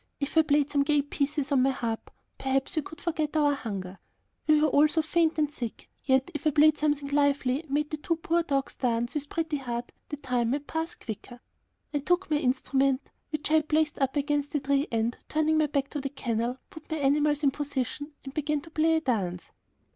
If 0.19 0.35
I 0.35 0.41
played 0.41 0.71
some 0.71 0.81
gay 0.81 1.03
pieces 1.03 1.51
on 1.51 1.61
my 1.61 1.69
harp, 1.69 2.09
perhaps 2.39 2.75
we 2.75 2.81
could 2.81 2.99
forget 2.99 3.37
our 3.37 3.53
hunger. 3.53 3.99
We 4.47 4.59
were 4.59 4.67
all 4.69 4.87
so 4.87 5.03
faint 5.03 5.37
and 5.37 5.53
sick, 5.53 5.91
yet 6.03 6.31
if 6.33 6.47
I 6.47 6.49
played 6.49 6.79
something 6.79 7.09
lively 7.09 7.61
and 7.61 7.69
made 7.69 7.91
the 7.91 7.97
two 7.97 8.15
poor 8.15 8.41
dogs 8.41 8.73
dance 8.73 9.13
with 9.13 9.29
Pretty 9.29 9.57
Heart 9.57 9.91
the 10.09 10.17
time 10.17 10.49
might 10.49 10.65
pass 10.65 10.95
quicker. 10.95 11.39
I 11.93 11.99
took 11.99 12.31
my 12.31 12.37
instrument, 12.37 13.11
which 13.29 13.51
I 13.51 13.57
had 13.57 13.69
placed 13.69 13.99
up 13.99 14.15
against 14.15 14.55
a 14.55 14.59
tree 14.59 14.87
and, 14.91 15.15
turning 15.29 15.59
my 15.59 15.67
back 15.67 15.87
to 15.91 16.01
the 16.01 16.09
canal 16.09 16.53
I 16.53 16.57
put 16.71 16.89
my 16.89 16.97
animals 16.97 17.43
in 17.43 17.51
position 17.51 18.11
and 18.23 18.33
began 18.33 18.61
to 18.61 18.71
play 18.71 18.95
a 18.95 19.01
dance. 19.01 19.51